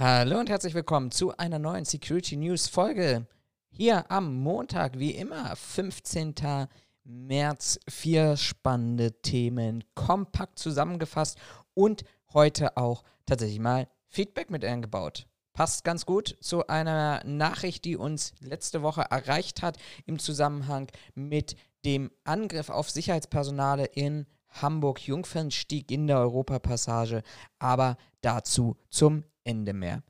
[0.00, 3.26] Hallo und herzlich willkommen zu einer neuen Security News Folge.
[3.68, 6.36] Hier am Montag, wie immer, 15.
[7.02, 7.80] März.
[7.88, 11.36] Vier spannende Themen kompakt zusammengefasst
[11.74, 15.26] und heute auch tatsächlich mal Feedback mit eingebaut.
[15.52, 20.86] Passt ganz gut zu einer Nachricht, die uns letzte Woche erreicht hat im Zusammenhang
[21.16, 27.24] mit dem Angriff auf Sicherheitspersonale in Hamburg-Jungfernstieg in der Europapassage.
[27.58, 30.02] Aber dazu zum Ende mehr.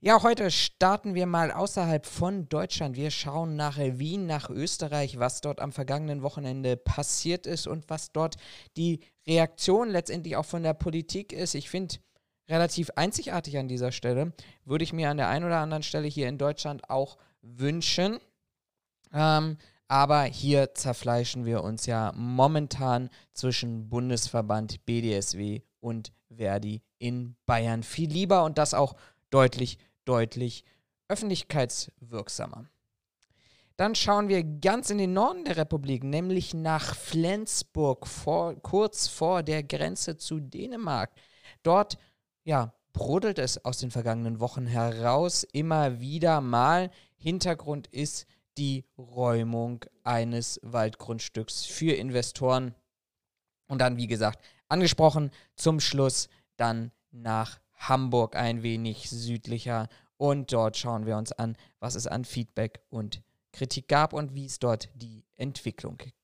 [0.00, 2.96] Ja, heute starten wir mal außerhalb von Deutschland.
[2.96, 8.12] Wir schauen nach Wien, nach Österreich, was dort am vergangenen Wochenende passiert ist und was
[8.12, 8.36] dort
[8.76, 11.54] die Reaktion letztendlich auch von der Politik ist.
[11.54, 11.96] Ich finde
[12.48, 14.32] relativ einzigartig an dieser Stelle.
[14.64, 18.18] Würde ich mir an der einen oder anderen Stelle hier in Deutschland auch wünschen.
[19.12, 19.56] Ähm,
[19.88, 28.10] aber hier zerfleischen wir uns ja momentan zwischen Bundesverband BDSW und Verdi in Bayern viel
[28.10, 28.94] lieber und das auch
[29.30, 30.64] deutlich, deutlich
[31.08, 32.66] öffentlichkeitswirksamer.
[33.76, 39.42] Dann schauen wir ganz in den Norden der Republik, nämlich nach Flensburg, vor, kurz vor
[39.42, 41.10] der Grenze zu Dänemark.
[41.62, 41.98] Dort,
[42.44, 46.90] ja, brodelt es aus den vergangenen Wochen heraus immer wieder mal.
[47.16, 48.26] Hintergrund ist
[48.58, 52.74] die Räumung eines Waldgrundstücks für Investoren.
[53.66, 59.88] Und dann, wie gesagt, angesprochen, zum Schluss dann nach Hamburg ein wenig südlicher.
[60.16, 63.22] Und dort schauen wir uns an, was es an Feedback und
[63.52, 66.16] Kritik gab und wie es dort die Entwicklung gibt.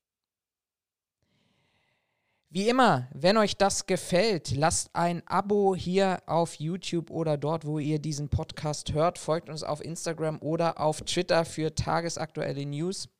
[2.50, 7.78] Wie immer, wenn euch das gefällt, lasst ein Abo hier auf YouTube oder dort, wo
[7.78, 9.18] ihr diesen Podcast hört.
[9.18, 13.10] Folgt uns auf Instagram oder auf Twitter für tagesaktuelle News.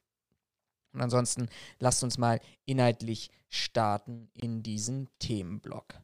[0.94, 6.00] Und ansonsten lasst uns mal inhaltlich starten in diesen Themenblock.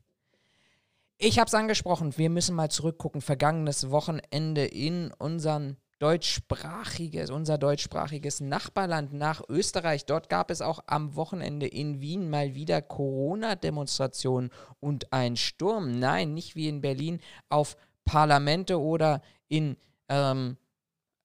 [1.27, 3.23] Ich habe es angesprochen, wir müssen mal zurückgucken.
[3.23, 10.05] Vergangenes Wochenende in unseren deutschsprachiges, unser deutschsprachiges Nachbarland nach Österreich.
[10.05, 15.99] Dort gab es auch am Wochenende in Wien mal wieder Corona-Demonstrationen und ein Sturm.
[15.99, 19.79] Nein, nicht wie in Berlin auf Parlamente oder in
[20.11, 20.59] ähm,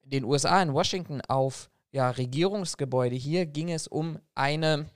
[0.04, 3.18] den USA, in Washington auf ja, Regierungsgebäude.
[3.18, 4.90] Hier ging es um eine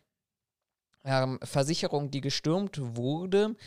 [1.03, 3.57] ähm, Versicherung, die gestürmt wurde.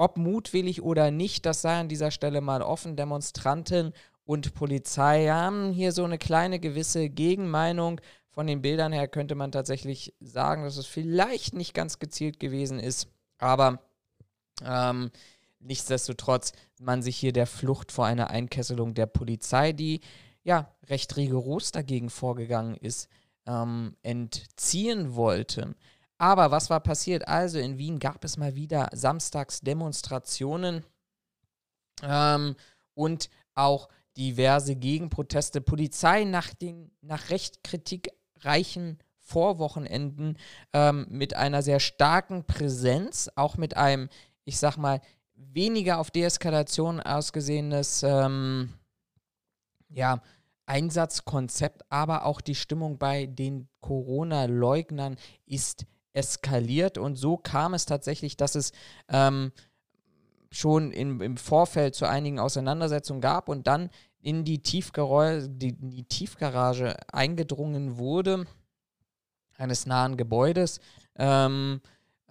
[0.00, 2.96] Ob mutwillig oder nicht, das sei an dieser Stelle mal offen.
[2.96, 3.92] Demonstranten
[4.24, 8.00] und Polizei haben hier so eine kleine gewisse Gegenmeinung.
[8.30, 12.78] Von den Bildern her könnte man tatsächlich sagen, dass es vielleicht nicht ganz gezielt gewesen
[12.78, 13.82] ist, aber
[14.64, 15.10] ähm,
[15.58, 20.00] nichtsdestotrotz man sich hier der Flucht vor einer Einkesselung der Polizei, die
[20.42, 23.10] ja recht rigoros dagegen vorgegangen ist,
[23.46, 25.74] ähm, entziehen wollte.
[26.20, 27.26] Aber was war passiert?
[27.28, 30.84] Also in Wien gab es mal wieder samstags Demonstrationen
[32.02, 32.56] ähm,
[32.92, 33.88] und auch
[34.18, 35.62] diverse Gegenproteste.
[35.62, 40.36] Polizei nach den nach recht kritikreichen Vorwochenenden
[40.74, 44.10] ähm, mit einer sehr starken Präsenz, auch mit einem,
[44.44, 45.00] ich sag mal,
[45.32, 48.74] weniger auf Deeskalation ausgesehenes ähm,
[49.88, 50.20] ja,
[50.66, 55.16] Einsatzkonzept, aber auch die Stimmung bei den Corona-Leugnern
[55.46, 58.72] ist eskaliert und so kam es tatsächlich, dass es
[59.08, 59.52] ähm,
[60.50, 63.90] schon in, im Vorfeld zu einigen Auseinandersetzungen gab und dann
[64.20, 68.46] in die, Tiefgerä die, die Tiefgarage eingedrungen wurde,
[69.56, 70.80] eines nahen Gebäudes.
[71.16, 71.80] Ähm,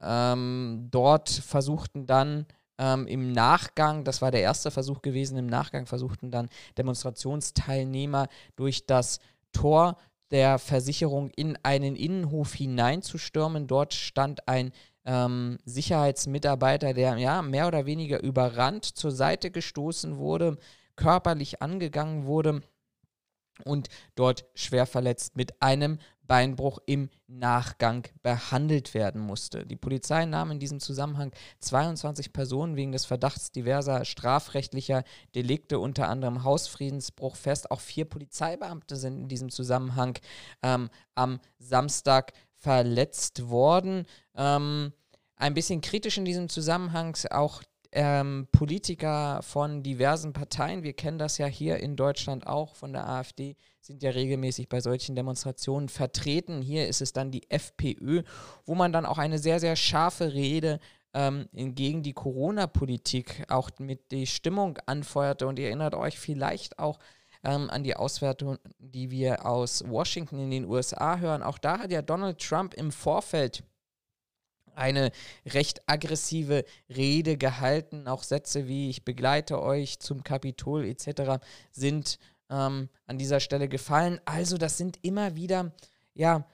[0.01, 2.45] ähm, dort versuchten dann
[2.77, 8.85] ähm, im Nachgang, das war der erste Versuch gewesen, im Nachgang versuchten dann Demonstrationsteilnehmer durch
[8.85, 9.19] das
[9.51, 9.97] Tor
[10.31, 13.67] der Versicherung in einen Innenhof hineinzustürmen.
[13.67, 14.71] Dort stand ein
[15.05, 20.57] ähm, Sicherheitsmitarbeiter, der ja mehr oder weniger überrannt zur Seite gestoßen wurde,
[20.95, 22.61] körperlich angegangen wurde
[23.63, 29.65] und dort schwer verletzt mit einem Beinbruch im Nachgang behandelt werden musste.
[29.65, 35.03] Die Polizei nahm in diesem Zusammenhang 22 Personen wegen des Verdachts diverser strafrechtlicher
[35.33, 37.71] Delikte, unter anderem Hausfriedensbruch, fest.
[37.71, 40.19] Auch vier Polizeibeamte sind in diesem Zusammenhang
[40.61, 44.05] ähm, am Samstag verletzt worden.
[44.35, 44.93] Ähm,
[45.35, 51.37] ein bisschen kritisch in diesem Zusammenhang auch ähm, Politiker von diversen Parteien, wir kennen das
[51.37, 56.61] ja hier in Deutschland auch von der AfD, sind ja regelmäßig bei solchen Demonstrationen vertreten.
[56.61, 58.23] Hier ist es dann die FPÖ,
[58.65, 60.79] wo man dann auch eine sehr, sehr scharfe Rede
[61.13, 65.47] ähm, gegen die Corona-Politik auch mit die Stimmung anfeuerte.
[65.47, 66.99] Und ihr erinnert euch vielleicht auch
[67.43, 71.41] ähm, an die Auswertung, die wir aus Washington in den USA hören.
[71.41, 73.63] Auch da hat ja Donald Trump im Vorfeld
[74.75, 75.11] eine
[75.45, 78.07] recht aggressive Rede gehalten.
[78.07, 81.43] Auch Sätze wie ich begleite euch zum Kapitol etc.
[81.71, 82.19] sind
[82.49, 84.19] ähm, an dieser Stelle gefallen.
[84.25, 85.71] Also das sind immer wieder
[86.13, 86.45] ja,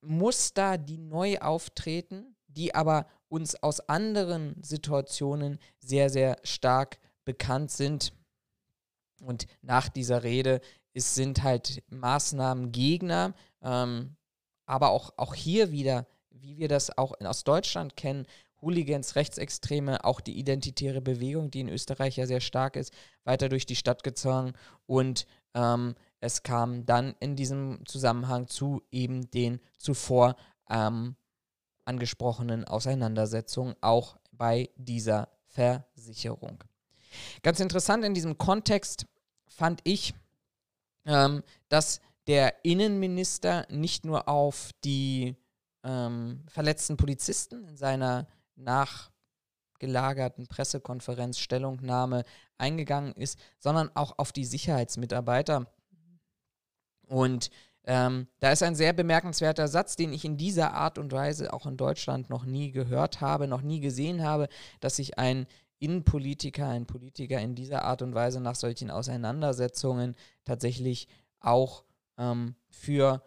[0.00, 8.12] Muster, die neu auftreten, die aber uns aus anderen Situationen sehr, sehr stark bekannt sind.
[9.20, 10.60] Und nach dieser Rede
[10.92, 14.16] ist, sind halt Maßnahmen Gegner, ähm,
[14.66, 18.26] aber auch, auch hier wieder wie wir das auch aus Deutschland kennen,
[18.60, 22.92] Hooligans, Rechtsextreme, auch die identitäre Bewegung, die in Österreich ja sehr stark ist,
[23.24, 24.52] weiter durch die Stadt gezogen.
[24.86, 30.36] Und ähm, es kam dann in diesem Zusammenhang zu eben den zuvor
[30.70, 31.16] ähm,
[31.84, 36.62] angesprochenen Auseinandersetzungen, auch bei dieser Versicherung.
[37.42, 39.06] Ganz interessant in diesem Kontext
[39.48, 40.14] fand ich,
[41.04, 45.34] ähm, dass der Innenminister nicht nur auf die
[45.84, 48.26] ähm, verletzten Polizisten in seiner
[48.56, 52.24] nachgelagerten Pressekonferenz Stellungnahme
[52.58, 55.66] eingegangen ist, sondern auch auf die Sicherheitsmitarbeiter.
[57.08, 57.50] Und
[57.84, 61.66] ähm, da ist ein sehr bemerkenswerter Satz, den ich in dieser Art und Weise auch
[61.66, 64.48] in Deutschland noch nie gehört habe, noch nie gesehen habe,
[64.80, 65.46] dass sich ein
[65.80, 70.14] Innenpolitiker, ein Politiker in dieser Art und Weise nach solchen Auseinandersetzungen
[70.44, 71.08] tatsächlich
[71.40, 71.84] auch
[72.18, 73.22] ähm, für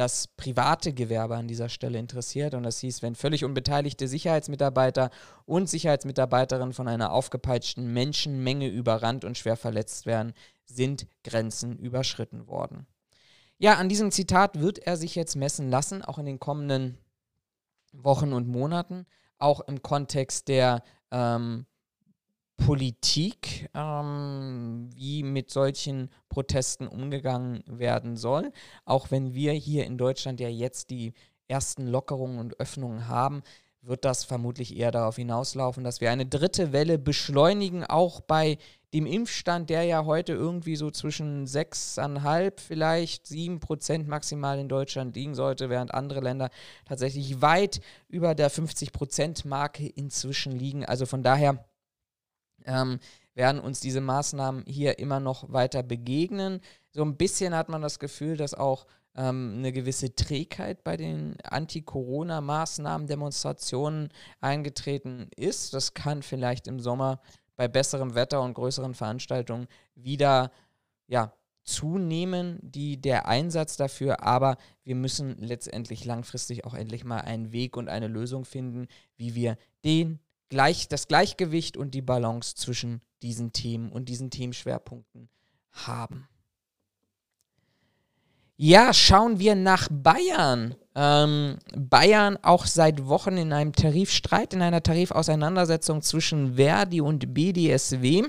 [0.00, 2.54] das private Gewerbe an dieser Stelle interessiert.
[2.54, 5.10] Und das hieß, wenn völlig unbeteiligte Sicherheitsmitarbeiter
[5.44, 10.32] und Sicherheitsmitarbeiterinnen von einer aufgepeitschten Menschenmenge überrannt und schwer verletzt werden,
[10.64, 12.86] sind Grenzen überschritten worden.
[13.58, 16.96] Ja, an diesem Zitat wird er sich jetzt messen lassen, auch in den kommenden
[17.92, 19.04] Wochen und Monaten,
[19.36, 21.66] auch im Kontext der ähm,
[22.56, 28.52] Politik, ähm, wie mit solchen Protesten umgegangen werden soll.
[28.86, 31.12] Auch wenn wir hier in Deutschland ja jetzt die
[31.48, 33.42] ersten Lockerungen und Öffnungen haben,
[33.82, 38.58] wird das vermutlich eher darauf hinauslaufen, dass wir eine dritte Welle beschleunigen, auch bei
[38.92, 45.14] dem Impfstand, der ja heute irgendwie so zwischen 6,5, vielleicht 7 Prozent maximal in Deutschland
[45.14, 46.50] liegen sollte, während andere Länder
[46.84, 50.84] tatsächlich weit über der 50 Prozent Marke inzwischen liegen.
[50.84, 51.64] Also von daher
[52.66, 52.98] ähm,
[53.34, 56.60] werden uns diese Maßnahmen hier immer noch weiter begegnen.
[56.90, 61.36] So ein bisschen hat man das Gefühl, dass auch ähm, eine gewisse Trägheit bei den
[61.42, 64.10] Anti-Corona-Maßnahmen, Demonstrationen
[64.40, 65.74] eingetreten ist.
[65.74, 67.20] Das kann vielleicht im Sommer
[67.56, 70.50] bei besserem Wetter und größeren Veranstaltungen wieder
[71.06, 71.32] ja,
[71.62, 77.76] zunehmen, die, der Einsatz dafür, aber wir müssen letztendlich langfristig auch endlich mal einen Weg
[77.76, 78.86] und eine Lösung finden,
[79.16, 85.30] wie wir den gleich, das Gleichgewicht und die Balance zwischen diesen Themen und diesen Themenschwerpunkten
[85.72, 86.28] haben.
[88.56, 90.74] Ja, schauen wir nach Bayern.
[90.94, 98.24] Ähm, Bayern auch seit Wochen in einem Tarifstreit, in einer Tarifauseinandersetzung zwischen Verdi und BDSW.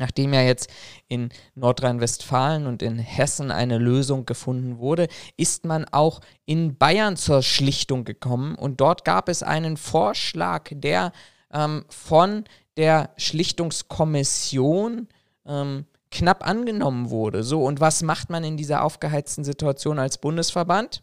[0.00, 0.70] Nachdem ja jetzt
[1.08, 7.42] in Nordrhein-Westfalen und in Hessen eine Lösung gefunden wurde, ist man auch in Bayern zur
[7.42, 8.54] Schlichtung gekommen.
[8.54, 11.12] Und dort gab es einen Vorschlag, der
[11.52, 12.44] ähm, von
[12.78, 15.08] der Schlichtungskommission
[15.44, 17.44] ähm, knapp angenommen wurde.
[17.44, 21.02] So, und was macht man in dieser aufgeheizten Situation als Bundesverband?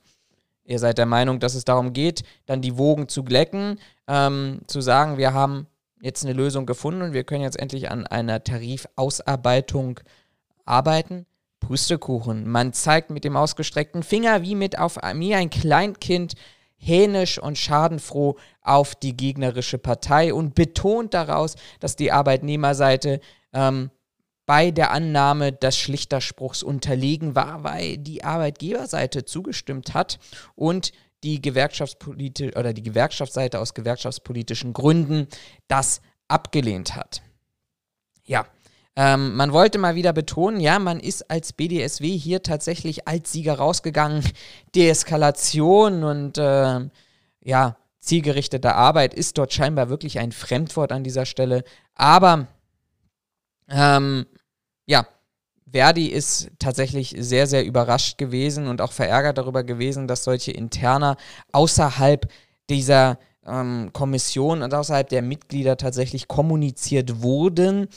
[0.65, 4.81] Ihr seid der Meinung, dass es darum geht, dann die Wogen zu glecken, ähm, zu
[4.81, 5.67] sagen, wir haben
[6.01, 9.99] jetzt eine Lösung gefunden und wir können jetzt endlich an einer Tarifausarbeitung
[10.65, 11.25] arbeiten.
[11.59, 12.47] Pustekuchen.
[12.47, 16.35] Man zeigt mit dem ausgestreckten Finger wie mit auf mir ein Kleinkind
[16.77, 23.19] hänisch und schadenfroh auf die gegnerische Partei und betont daraus, dass die Arbeitnehmerseite
[23.53, 23.89] ähm,
[24.45, 30.19] bei der Annahme des Schlichterspruchs unterlegen war, weil die Arbeitgeberseite zugestimmt hat
[30.55, 30.93] und
[31.23, 35.27] die Gewerkschaftspolitik oder die Gewerkschaftsseite aus gewerkschaftspolitischen Gründen
[35.67, 37.21] das abgelehnt hat.
[38.23, 38.45] Ja,
[38.95, 43.53] ähm, man wollte mal wieder betonen, ja, man ist als BDSW hier tatsächlich als Sieger
[43.53, 44.23] rausgegangen.
[44.75, 46.79] Deeskalation und äh,
[47.43, 51.63] ja, zielgerichtete Arbeit ist dort scheinbar wirklich ein Fremdwort an dieser Stelle.
[51.93, 52.47] Aber
[53.69, 54.25] ähm,
[54.85, 55.07] ja,
[55.71, 61.17] Verdi ist tatsächlich sehr, sehr überrascht gewesen und auch verärgert darüber gewesen, dass solche Interner
[61.51, 62.31] außerhalb
[62.69, 67.87] dieser ähm, Kommission und außerhalb der Mitglieder tatsächlich kommuniziert wurden.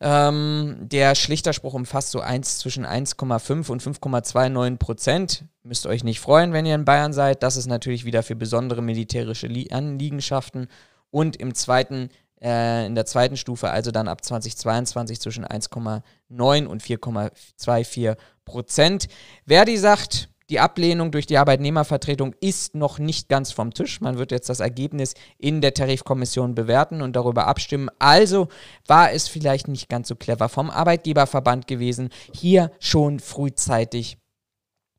[0.00, 5.44] Ähm, der Schlichterspruch umfasst so eins zwischen 1,5 und 5,29 Prozent.
[5.62, 7.42] Müsst euch nicht freuen, wenn ihr in Bayern seid.
[7.42, 10.68] Das ist natürlich wieder für besondere militärische Anliegenschaften.
[11.10, 12.10] Und im zweiten
[12.42, 19.08] äh, in der zweiten Stufe, also dann ab 2022 zwischen 1,9 und 4,24 Prozent.
[19.46, 24.00] Verdi sagt, Die Ablehnung durch die Arbeitnehmervertretung ist noch nicht ganz vom Tisch.
[24.00, 27.90] Man wird jetzt das Ergebnis in der Tarifkommission bewerten und darüber abstimmen.
[27.98, 28.48] Also
[28.86, 34.16] war es vielleicht nicht ganz so clever vom Arbeitgeberverband gewesen, hier schon frühzeitig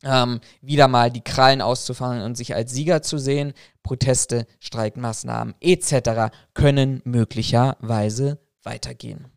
[0.04, 3.54] ähm, wieder mal die Krallen auszufangen und sich als Sieger zu sehen.
[3.84, 6.34] Proteste, Streikmaßnahmen etc.
[6.54, 9.28] können möglicherweise weitergehen.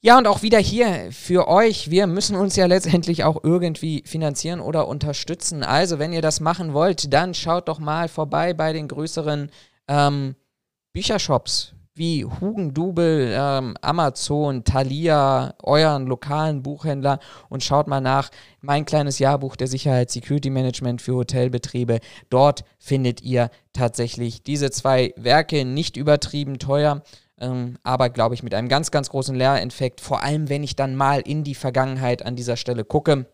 [0.00, 4.60] Ja, und auch wieder hier für euch, wir müssen uns ja letztendlich auch irgendwie finanzieren
[4.60, 5.62] oder unterstützen.
[5.62, 9.50] Also, wenn ihr das machen wollt, dann schaut doch mal vorbei bei den größeren
[9.88, 10.34] ähm,
[10.92, 17.20] Büchershops wie Hugendubel, ähm, Amazon, Thalia, euren lokalen Buchhändler.
[17.48, 18.30] Und schaut mal nach.
[18.60, 22.00] Mein kleines Jahrbuch der Sicherheit Security Management für Hotelbetriebe.
[22.30, 25.64] Dort findet ihr tatsächlich diese zwei Werke.
[25.64, 27.02] Nicht übertrieben teuer
[27.38, 30.94] ähm, aber glaube ich mit einem ganz, ganz großen Lehreffekt, vor allem wenn ich dann
[30.94, 33.26] mal in die Vergangenheit an dieser Stelle gucke.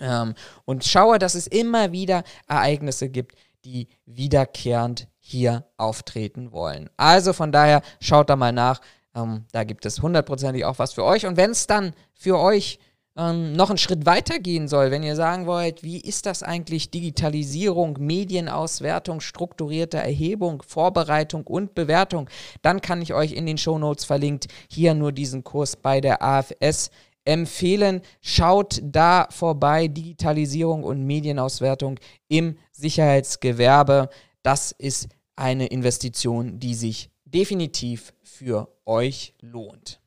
[0.00, 6.88] Ähm, und schaue, dass es immer wieder Ereignisse gibt, die wiederkehrend hier auftreten wollen.
[6.96, 8.80] Also von daher schaut da mal nach,
[9.14, 12.78] ähm, da gibt es hundertprozentig auch was für euch und wenn es dann für euch
[13.14, 16.90] ähm, noch einen Schritt weiter gehen soll, wenn ihr sagen wollt, wie ist das eigentlich
[16.90, 22.30] Digitalisierung, Medienauswertung, strukturierte Erhebung, Vorbereitung und Bewertung,
[22.62, 26.90] dann kann ich euch in den Shownotes verlinkt hier nur diesen Kurs bei der AFS
[27.26, 28.00] empfehlen.
[28.22, 34.08] Schaut da vorbei, Digitalisierung und Medienauswertung im Sicherheitsgewerbe.
[34.42, 35.08] Das ist
[35.38, 40.00] eine Investition, die sich definitiv für euch lohnt.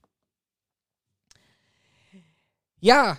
[2.79, 3.17] Ja,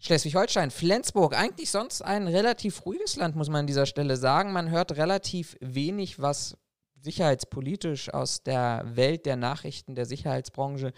[0.00, 4.52] Schleswig-Holstein, Flensburg, eigentlich sonst ein relativ ruhiges Land, muss man an dieser Stelle sagen.
[4.52, 6.56] Man hört relativ wenig, was
[7.00, 10.92] sicherheitspolitisch aus der Welt der Nachrichten der Sicherheitsbranche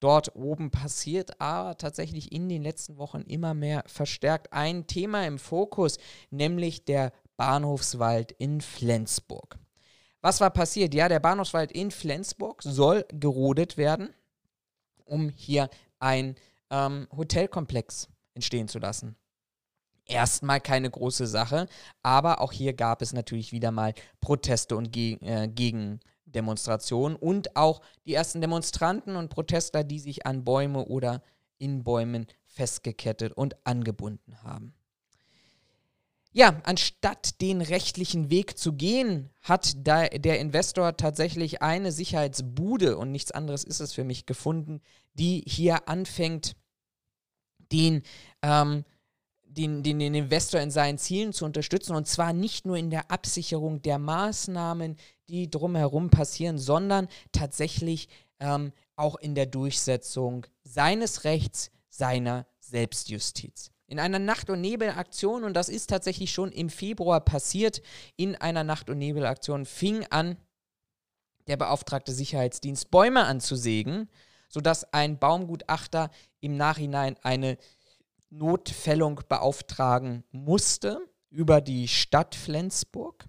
[0.00, 5.38] dort oben passiert, aber tatsächlich in den letzten Wochen immer mehr verstärkt ein Thema im
[5.38, 5.98] Fokus,
[6.30, 9.58] nämlich der Bahnhofswald in Flensburg.
[10.20, 10.94] Was war passiert?
[10.94, 14.12] Ja, der Bahnhofswald in Flensburg soll gerodet werden,
[15.04, 15.70] um hier
[16.00, 16.34] ein
[16.70, 19.16] ähm, Hotelkomplex entstehen zu lassen.
[20.06, 21.66] Erstmal keine große Sache,
[22.02, 27.82] aber auch hier gab es natürlich wieder mal Proteste und Ge äh, Gegendemonstrationen und auch
[28.06, 31.22] die ersten Demonstranten und Protestler, die sich an Bäume oder
[31.58, 34.74] in Bäumen festgekettet und angebunden haben.
[36.32, 43.32] Ja, anstatt den rechtlichen Weg zu gehen, hat der Investor tatsächlich eine Sicherheitsbude und nichts
[43.32, 44.80] anderes ist es für mich gefunden,
[45.14, 46.54] die hier anfängt,
[47.72, 48.02] den,
[48.42, 48.84] ähm,
[49.44, 51.96] den, den, den Investor in seinen Zielen zu unterstützen.
[51.96, 54.96] Und zwar nicht nur in der Absicherung der Maßnahmen,
[55.28, 58.08] die drumherum passieren, sondern tatsächlich
[58.40, 63.70] ähm, auch in der Durchsetzung seines Rechts, seiner Selbstjustiz.
[63.88, 67.82] In einer Nacht- und Nebelaktion, und das ist tatsächlich schon im Februar passiert,
[68.16, 70.36] in einer Nacht- und Nebelaktion fing an,
[71.48, 74.08] der beauftragte Sicherheitsdienst Bäume anzusägen
[74.48, 77.58] sodass ein Baumgutachter im Nachhinein eine
[78.30, 83.26] Notfällung beauftragen musste über die Stadt Flensburg.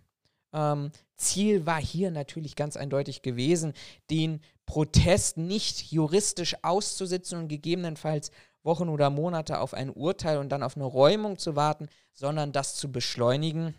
[0.54, 3.74] Ähm, Ziel war hier natürlich ganz eindeutig gewesen,
[4.10, 8.32] den Protest nicht juristisch auszusitzen und gegebenenfalls
[8.64, 12.76] Wochen oder Monate auf ein Urteil und dann auf eine Räumung zu warten, sondern das
[12.76, 13.74] zu beschleunigen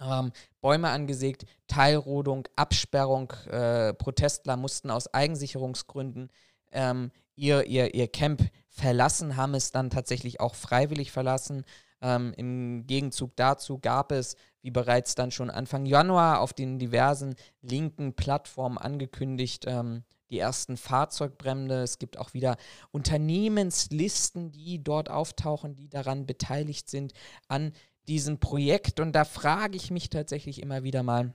[0.00, 3.32] ähm, Bäume angesägt, Teilrodung, Absperrung.
[3.50, 6.30] Äh, Protestler mussten aus Eigensicherungsgründen
[6.72, 11.64] ähm, ihr, ihr, ihr Camp verlassen, haben es dann tatsächlich auch freiwillig verlassen.
[12.02, 17.36] Ähm, Im Gegenzug dazu gab es, wie bereits dann schon Anfang Januar auf den diversen
[17.62, 21.82] linken Plattformen angekündigt, ähm, die ersten Fahrzeugbrände.
[21.82, 22.56] Es gibt auch wieder
[22.90, 27.12] Unternehmenslisten, die dort auftauchen, die daran beteiligt sind,
[27.48, 27.72] an
[28.08, 29.00] diesem Projekt.
[29.00, 31.32] Und da frage ich mich tatsächlich immer wieder mal,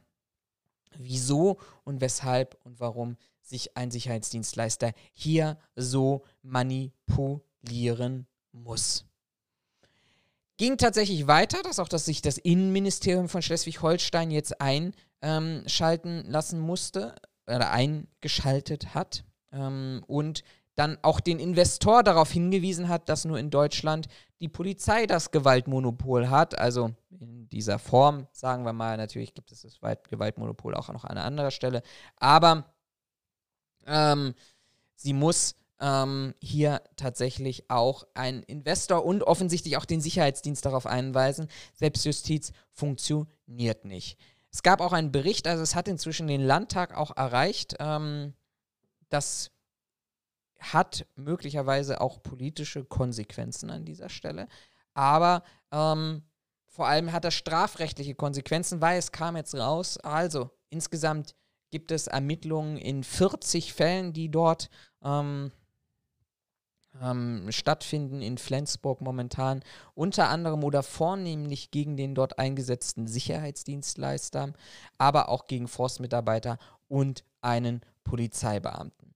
[0.97, 9.05] wieso und weshalb und warum sich ein Sicherheitsdienstleister hier so manipulieren muss.
[10.57, 17.15] Ging tatsächlich weiter, dass auch dass sich das Innenministerium von Schleswig-Holstein jetzt einschalten lassen musste
[17.47, 20.43] oder eingeschaltet hat ähm, und
[20.75, 24.07] dann auch den Investor darauf hingewiesen hat, dass nur in Deutschland
[24.39, 26.57] die Polizei das Gewaltmonopol hat.
[26.57, 29.79] Also in dieser Form, sagen wir mal, natürlich gibt es das
[30.09, 31.83] Gewaltmonopol auch noch an einer anderen Stelle.
[32.17, 32.73] Aber
[33.85, 34.33] ähm,
[34.95, 41.47] sie muss ähm, hier tatsächlich auch einen Investor und offensichtlich auch den Sicherheitsdienst darauf einweisen.
[41.73, 44.17] Selbstjustiz funktioniert nicht.
[44.51, 48.33] Es gab auch einen Bericht, also es hat inzwischen den Landtag auch erreicht, ähm,
[49.09, 49.51] dass
[50.59, 54.47] hat möglicherweise auch politische Konsequenzen an dieser Stelle.
[54.93, 56.23] aber ähm,
[56.67, 59.97] vor allem hat das strafrechtliche Konsequenzen, weil es kam jetzt raus.
[59.97, 61.35] Also insgesamt
[61.69, 64.69] gibt es Ermittlungen in 40 Fällen, die dort
[65.03, 65.51] ähm,
[67.01, 69.63] ähm, stattfinden in Flensburg momentan,
[69.95, 74.53] unter anderem oder vornehmlich gegen den dort eingesetzten Sicherheitsdienstleister,
[74.97, 79.13] aber auch gegen Forstmitarbeiter und einen Polizeibeamten.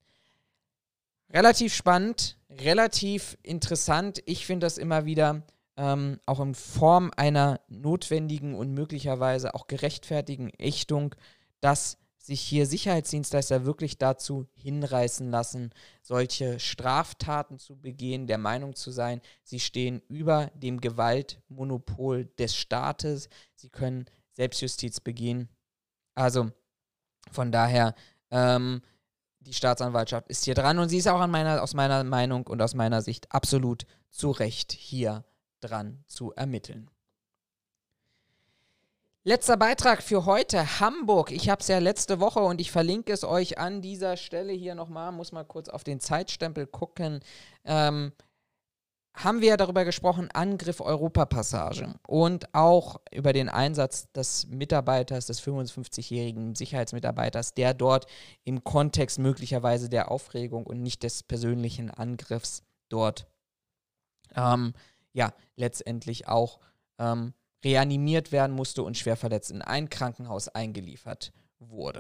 [1.32, 4.22] Relativ spannend, relativ interessant.
[4.26, 5.44] Ich finde das immer wieder
[5.78, 11.16] ähm, auch in Form einer notwendigen und möglicherweise auch gerechtfertigen Ächtung,
[11.62, 15.70] dass sich hier Sicherheitsdienstleister wirklich dazu hinreißen lassen,
[16.02, 23.30] solche Straftaten zu begehen, der Meinung zu sein, sie stehen über dem Gewaltmonopol des Staates,
[23.54, 25.50] sie können Selbstjustiz begehen.
[26.16, 26.50] Also
[27.32, 27.94] von daher,
[28.32, 28.82] ähm,
[29.40, 32.74] die Staatsanwaltschaft ist hier dran und sie ist auch meiner, aus meiner Meinung und aus
[32.74, 35.24] meiner Sicht absolut zu Recht hier
[35.60, 36.90] dran zu ermitteln.
[39.28, 41.32] Letzter Beitrag für heute, Hamburg.
[41.32, 44.76] Ich habe es ja letzte Woche und ich verlinke es euch an dieser Stelle hier
[44.76, 47.22] nochmal, muss mal kurz auf den Zeitstempel gucken.
[47.64, 48.12] Ähm,
[49.16, 55.42] haben wir ja darüber gesprochen, Angriff Europapassage und auch über den Einsatz des Mitarbeiters, des
[55.42, 58.06] 55-jährigen Sicherheitsmitarbeiters, der dort
[58.44, 63.26] im Kontext möglicherweise der Aufregung und nicht des persönlichen Angriffs dort
[64.36, 64.74] ähm,
[65.14, 66.60] ja letztendlich auch
[67.00, 67.34] ähm,
[67.66, 72.00] reanimiert werden musste und schwer verletzt in ein Krankenhaus eingeliefert wurde.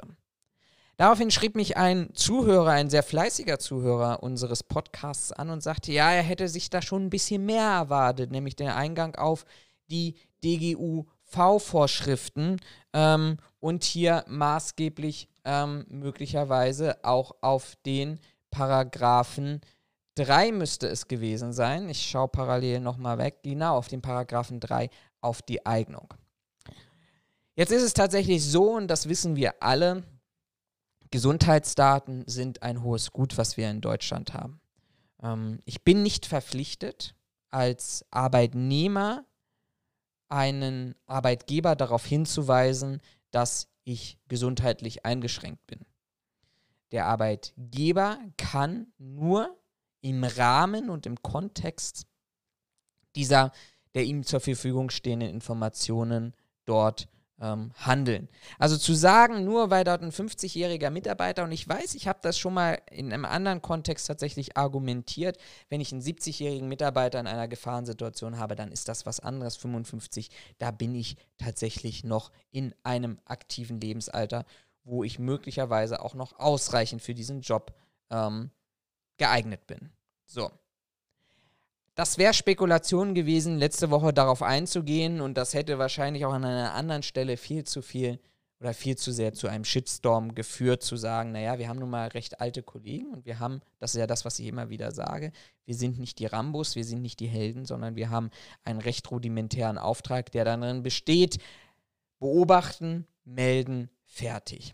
[0.97, 6.09] Daraufhin schrieb mich ein Zuhörer, ein sehr fleißiger Zuhörer unseres Podcasts an und sagte, ja,
[6.11, 9.43] er hätte sich da schon ein bisschen mehr erwartet, nämlich den Eingang auf
[9.89, 12.61] die DGU-V-Vorschriften
[12.93, 18.19] ähm, und hier maßgeblich ähm, möglicherweise auch auf den
[18.51, 19.59] Paragraphen
[20.15, 21.89] 3 müsste es gewesen sein.
[21.89, 23.39] Ich schaue parallel nochmal weg.
[23.43, 24.89] Genau, auf den Paragraphen 3
[25.25, 26.13] auf die Eignung.
[27.55, 30.03] Jetzt ist es tatsächlich so, und das wissen wir alle,
[31.11, 34.59] Gesundheitsdaten sind ein hohes Gut, was wir in Deutschland haben.
[35.21, 37.15] Ähm, ich bin nicht verpflichtet,
[37.49, 39.25] als Arbeitnehmer
[40.27, 45.85] einen Arbeitgeber darauf hinzuweisen, dass ich gesundheitlich eingeschränkt bin.
[46.91, 49.57] Der Arbeitgeber kann nur
[50.01, 52.07] im Rahmen und im Kontext
[53.15, 53.51] dieser
[53.95, 57.07] der ihm zur Verfügung stehenden Informationen dort
[57.39, 58.29] ähm, handeln.
[58.59, 62.37] Also zu sagen, nur weil dort ein 50-jähriger Mitarbeiter, und ich weiß, ich habe das
[62.37, 65.37] schon mal in einem anderen Kontext tatsächlich argumentiert,
[65.69, 69.57] wenn ich einen 70-jährigen Mitarbeiter in einer Gefahrensituation habe, dann ist das was anderes.
[69.57, 74.45] 55, da bin ich tatsächlich noch in einem aktiven Lebensalter,
[74.83, 77.73] wo ich möglicherweise auch noch ausreichend für diesen Job
[78.11, 78.51] ähm,
[79.17, 79.91] geeignet bin.
[80.25, 80.51] So.
[81.95, 86.73] Das wäre Spekulation gewesen, letzte Woche darauf einzugehen und das hätte wahrscheinlich auch an einer
[86.73, 88.19] anderen Stelle viel zu viel
[88.59, 92.09] oder viel zu sehr zu einem Shitstorm geführt, zu sagen, naja, wir haben nun mal
[92.09, 95.31] recht alte Kollegen und wir haben, das ist ja das, was ich immer wieder sage,
[95.63, 98.29] wir sind nicht die Rambos, wir sind nicht die Helden, sondern wir haben
[98.65, 101.37] einen recht rudimentären Auftrag, der darin besteht,
[102.19, 104.73] beobachten, melden, fertig.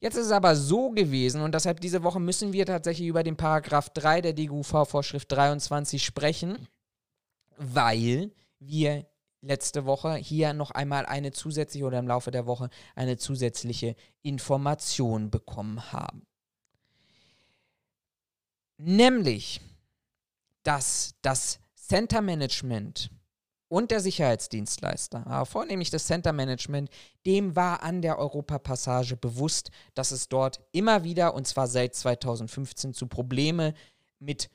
[0.00, 3.36] Jetzt ist es aber so gewesen und deshalb diese Woche müssen wir tatsächlich über den
[3.36, 6.68] Paragraph 3 der DGUV-Vorschrift 23 sprechen,
[7.56, 9.06] weil wir
[9.40, 15.30] letzte Woche hier noch einmal eine zusätzliche oder im Laufe der Woche eine zusätzliche Information
[15.30, 16.26] bekommen haben.
[18.78, 19.60] Nämlich,
[20.62, 23.10] dass das Center Management
[23.68, 26.90] und der Sicherheitsdienstleister, aber vornehmlich das Center Management,
[27.24, 32.94] dem war an der Europapassage bewusst, dass es dort immer wieder, und zwar seit 2015,
[32.94, 33.74] zu Probleme
[34.18, 34.50] mit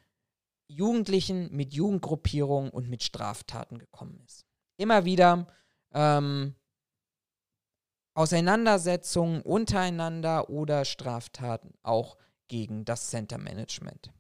[0.68, 4.46] Jugendlichen, mit Jugendgruppierungen und mit Straftaten gekommen ist.
[4.78, 5.48] Immer wieder
[5.94, 6.56] ähm,
[8.14, 14.12] Auseinandersetzungen untereinander oder Straftaten auch gegen das Center Management.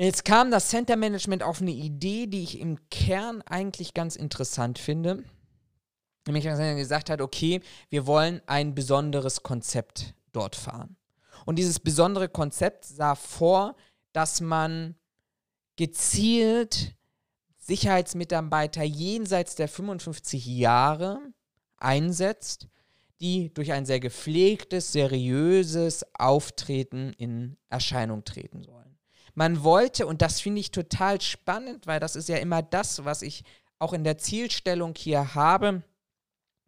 [0.00, 4.78] Jetzt kam das Center Management auf eine Idee, die ich im Kern eigentlich ganz interessant
[4.78, 5.24] finde.
[6.26, 7.60] Nämlich, dass er gesagt hat, okay,
[7.90, 10.96] wir wollen ein besonderes Konzept dort fahren.
[11.44, 13.76] Und dieses besondere Konzept sah vor,
[14.14, 14.94] dass man
[15.76, 16.94] gezielt
[17.58, 21.20] Sicherheitsmitarbeiter jenseits der 55 Jahre
[21.76, 22.68] einsetzt,
[23.20, 28.89] die durch ein sehr gepflegtes, seriöses Auftreten in Erscheinung treten sollen.
[29.40, 33.22] Man wollte, und das finde ich total spannend, weil das ist ja immer das, was
[33.22, 33.42] ich
[33.78, 35.82] auch in der Zielstellung hier habe.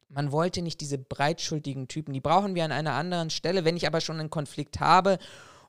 [0.08, 3.66] Man wollte nicht diese breitschultigen Typen, die brauchen wir an einer anderen Stelle.
[3.66, 5.18] Wenn ich aber schon einen Konflikt habe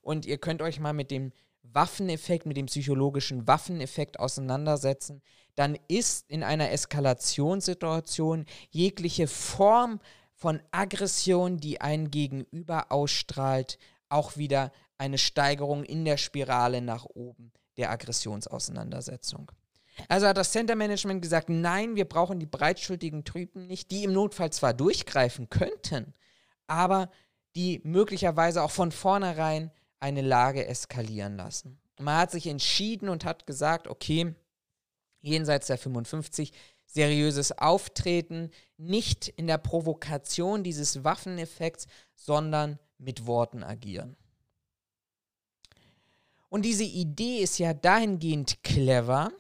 [0.01, 5.21] und ihr könnt euch mal mit dem Waffeneffekt, mit dem psychologischen Waffeneffekt auseinandersetzen,
[5.55, 9.99] dann ist in einer Eskalationssituation jegliche Form
[10.31, 14.71] von Aggression, die ein Gegenüber ausstrahlt, auch wieder
[15.03, 19.51] eine Steigerung in der Spirale nach oben der Aggressionsauseinandersetzung.
[20.07, 24.13] Also hat das Center Management gesagt, nein, wir brauchen die breitschultigen Typen nicht, die im
[24.13, 26.13] Notfall zwar durchgreifen könnten,
[26.67, 27.11] aber
[27.55, 31.79] die möglicherweise auch von vornherein eine Lage eskalieren lassen.
[31.99, 34.33] Man hat sich entschieden und hat gesagt, okay,
[35.19, 36.53] jenseits der 55
[36.85, 44.15] seriöses Auftreten, nicht in der Provokation dieses Waffeneffekts, sondern mit Worten agieren.
[46.53, 49.31] Und diese Idee ist ja dahingehend clever,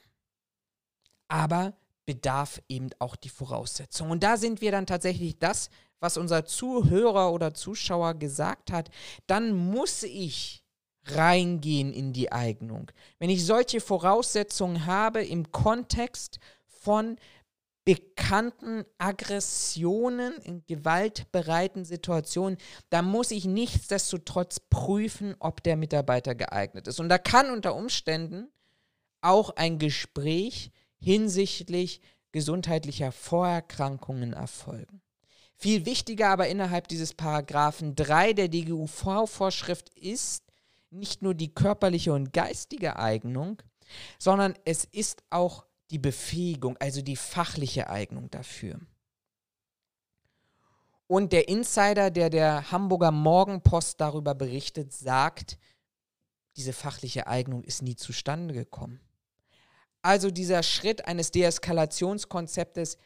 [1.27, 1.75] aber
[2.07, 4.09] bedarf eben auch die Voraussetzungen.
[4.09, 8.89] Und da sind wir dann tatsächlich das, was unser Zuhörer oder Zuschauer gesagt hat.
[9.27, 10.63] Dann muss ich
[11.05, 12.89] reingehen in die Eignung.
[13.19, 17.17] Wenn ich solche Voraussetzungen habe im Kontext von
[17.85, 22.57] bekannten Aggressionen in gewaltbereiten Situationen,
[22.89, 26.99] da muss ich nichtsdestotrotz prüfen, ob der Mitarbeiter geeignet ist.
[26.99, 28.49] Und da kann unter Umständen
[29.21, 35.01] auch ein Gespräch hinsichtlich gesundheitlicher Vorerkrankungen erfolgen.
[35.55, 40.43] Viel wichtiger aber innerhalb dieses Paragraphen 3 der DGUV-Vorschrift ist
[40.89, 43.61] nicht nur die körperliche und geistige Eignung,
[44.19, 48.79] sondern es ist auch die Befähigung, also die fachliche Eignung dafür.
[51.07, 55.57] Und der Insider, der der Hamburger Morgenpost darüber berichtet, sagt,
[56.55, 58.99] diese fachliche Eignung ist nie zustande gekommen.
[60.01, 62.97] Also dieser Schritt eines Deeskalationskonzeptes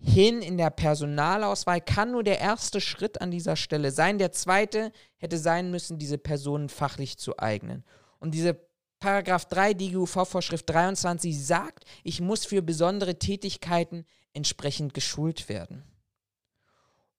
[0.00, 4.18] hin in der Personalauswahl kann nur der erste Schritt an dieser Stelle sein.
[4.18, 7.84] Der zweite hätte sein müssen, diese Personen fachlich zu eignen.
[8.20, 8.67] Und diese
[9.00, 15.84] Paragraph 3 DGUV-Vorschrift 23 sagt, ich muss für besondere Tätigkeiten entsprechend geschult werden.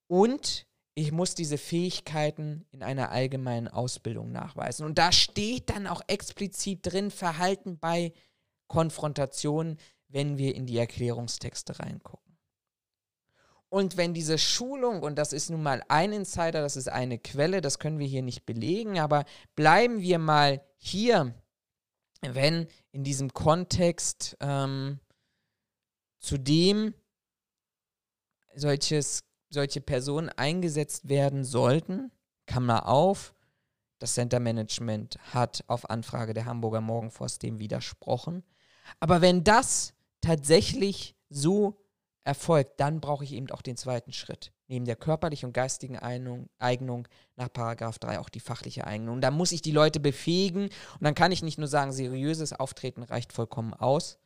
[0.08, 4.86] Und ich muss diese Fähigkeiten in einer allgemeinen Ausbildung nachweisen.
[4.86, 8.12] Und da steht dann auch explizit drin, Verhalten bei
[8.68, 9.78] Konfrontation,
[10.10, 12.38] wenn wir in die Erklärungstexte reingucken.
[13.70, 17.62] Und wenn diese Schulung, und das ist nun mal ein Insider, das ist eine Quelle,
[17.62, 21.36] das können wir hier nicht belegen, aber bleiben wir mal hier,
[22.22, 25.00] wenn in diesem Kontext ähm,
[26.20, 26.94] zudem
[28.56, 32.12] solches, solche Personen eingesetzt werden sollten,
[32.46, 33.34] kam mal auf,
[34.00, 38.44] das Center Management hat auf Anfrage der Hamburger Morgenforst dem widersprochen.
[39.00, 41.86] Aber wenn das tatsächlich so
[42.24, 44.52] erfolgt, dann brauche ich eben auch den zweiten Schritt.
[44.70, 49.16] Neben der körperlichen und geistigen Eignung, nach Paragraph 3 auch die fachliche Eignung.
[49.16, 52.54] Und da muss ich die Leute befähigen und dann kann ich nicht nur sagen, seriöses
[52.54, 54.20] Auftreten reicht vollkommen aus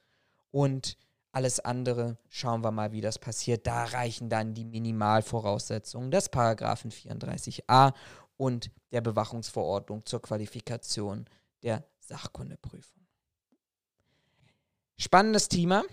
[0.52, 0.98] und
[1.32, 3.66] alles andere schauen wir mal, wie das passiert.
[3.66, 7.94] Da reichen dann die Minimalvoraussetzungen des Paragraphen 34a
[8.38, 11.26] und der Bewachungsverordnung zur Qualifikation
[11.64, 13.02] der Sachkundeprüfung.
[14.98, 15.84] Spannendes Thema.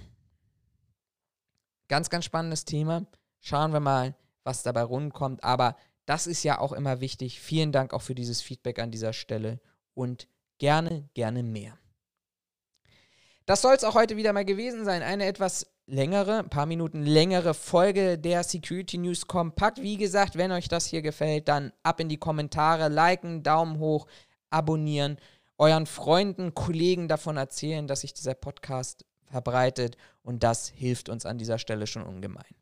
[1.89, 3.07] Ganz, ganz spannendes Thema.
[3.41, 5.45] Schauen wir mal, was dabei rumkommt.
[5.45, 5.77] Aber
[6.07, 7.41] das ist ja auch immer wichtig.
[7.41, 9.61] Vielen Dank auch für dieses Feedback an dieser Stelle
[9.95, 11.79] und gerne, gerne mehr.
[13.47, 15.03] Das soll es auch heute wieder mal gewesen sein.
[15.03, 19.83] Eine etwas längere, ein paar Minuten längere Folge der Security News Kompakt.
[19.83, 24.07] Wie gesagt, wenn euch das hier gefällt, dann ab in die Kommentare, liken, Daumen hoch,
[24.51, 25.19] abonnieren,
[25.59, 31.39] euren Freunden, Kollegen davon erzählen, dass sich dieser Podcast verbreitet und das hilft uns an
[31.39, 32.55] dieser Stelle schon ungemein.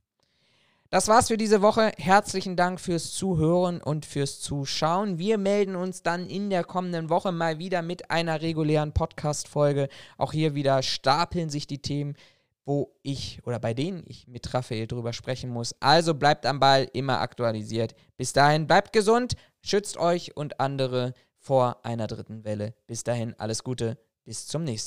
[0.90, 1.92] Das war's für diese Woche.
[1.98, 5.18] Herzlichen Dank fürs Zuhören und fürs Zuschauen.
[5.18, 9.90] Wir melden uns dann in der kommenden Woche mal wieder mit einer regulären Podcast-Folge.
[10.16, 12.16] Auch hier wieder stapeln sich die Themen,
[12.64, 15.74] wo ich oder bei denen ich mit Raphael drüber sprechen muss.
[15.80, 17.94] Also bleibt am Ball, immer aktualisiert.
[18.16, 22.72] Bis dahin, bleibt gesund, schützt euch und andere vor einer dritten Welle.
[22.86, 24.86] Bis dahin, alles Gute, bis zum nächsten Mal.